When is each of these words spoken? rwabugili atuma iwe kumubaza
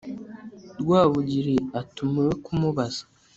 rwabugili 0.81 1.55
atuma 1.79 2.17
iwe 2.25 2.33
kumubaza 2.45 3.03